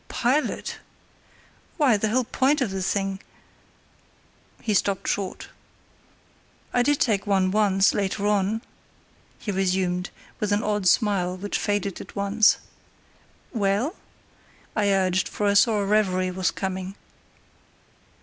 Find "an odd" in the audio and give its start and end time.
10.51-10.87